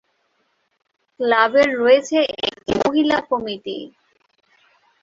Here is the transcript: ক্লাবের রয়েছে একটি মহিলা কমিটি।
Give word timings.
ক্লাবের 1.19 1.69
রয়েছে 1.81 2.17
একটি 2.47 2.71
মহিলা 2.81 3.17
কমিটি। 3.29 3.77